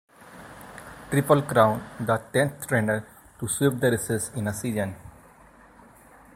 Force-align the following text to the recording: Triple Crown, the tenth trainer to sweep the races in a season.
Triple 1.11 1.43
Crown, 1.45 1.79
the 1.99 2.17
tenth 2.33 2.65
trainer 2.65 3.05
to 3.39 3.47
sweep 3.47 3.79
the 3.79 3.91
races 3.91 4.31
in 4.35 4.47
a 4.47 4.51
season. 4.51 4.95